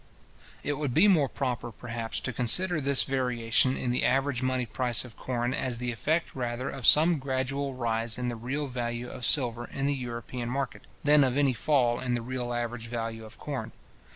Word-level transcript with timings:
It 0.63 0.79
would 0.79 0.95
be 0.95 1.07
more 1.07 1.29
proper, 1.29 1.71
perhaps, 1.71 2.19
to 2.21 2.33
consider 2.33 2.81
this 2.81 3.03
variation 3.03 3.77
in 3.77 3.91
the 3.91 4.03
average 4.03 4.41
money 4.41 4.65
price 4.65 5.05
of 5.05 5.15
corn 5.15 5.53
as 5.53 5.77
the 5.77 5.91
effect 5.91 6.33
rather 6.33 6.71
of 6.71 6.87
some 6.87 7.19
gradual 7.19 7.75
rise 7.75 8.17
in 8.17 8.27
the 8.27 8.35
real 8.35 8.65
value 8.65 9.07
of 9.11 9.25
silver 9.27 9.65
in 9.71 9.85
the 9.85 9.93
European 9.93 10.49
market, 10.49 10.87
than 11.03 11.23
of 11.23 11.37
any 11.37 11.53
fall 11.53 11.99
in 11.99 12.15
the 12.15 12.23
real 12.23 12.51
average 12.51 12.87
value 12.87 13.23
of 13.25 13.37
corn. 13.37 13.73